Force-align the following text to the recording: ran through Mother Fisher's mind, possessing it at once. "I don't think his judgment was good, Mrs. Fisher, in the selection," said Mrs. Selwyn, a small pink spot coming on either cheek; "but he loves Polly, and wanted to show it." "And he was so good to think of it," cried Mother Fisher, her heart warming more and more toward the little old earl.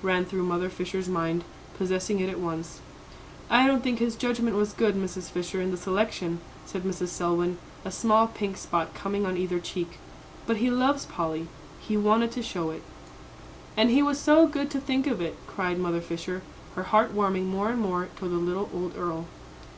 ran 0.00 0.24
through 0.24 0.42
Mother 0.42 0.70
Fisher's 0.70 1.10
mind, 1.10 1.44
possessing 1.76 2.18
it 2.18 2.30
at 2.30 2.40
once. 2.40 2.80
"I 3.50 3.66
don't 3.66 3.84
think 3.84 3.98
his 3.98 4.16
judgment 4.16 4.56
was 4.56 4.72
good, 4.72 4.94
Mrs. 4.94 5.28
Fisher, 5.28 5.60
in 5.60 5.70
the 5.72 5.76
selection," 5.76 6.40
said 6.64 6.84
Mrs. 6.84 7.08
Selwyn, 7.08 7.58
a 7.84 7.92
small 7.92 8.28
pink 8.28 8.56
spot 8.56 8.94
coming 8.94 9.26
on 9.26 9.36
either 9.36 9.58
cheek; 9.60 9.98
"but 10.46 10.56
he 10.56 10.70
loves 10.70 11.04
Polly, 11.04 11.48
and 11.86 12.02
wanted 12.02 12.32
to 12.32 12.42
show 12.42 12.70
it." 12.70 12.82
"And 13.76 13.90
he 13.90 14.02
was 14.02 14.18
so 14.18 14.46
good 14.46 14.70
to 14.70 14.80
think 14.80 15.06
of 15.06 15.20
it," 15.20 15.36
cried 15.46 15.78
Mother 15.78 16.00
Fisher, 16.00 16.40
her 16.76 16.84
heart 16.84 17.12
warming 17.12 17.46
more 17.48 17.68
and 17.68 17.78
more 17.82 18.08
toward 18.16 18.32
the 18.32 18.36
little 18.36 18.70
old 18.72 18.96
earl. 18.96 19.26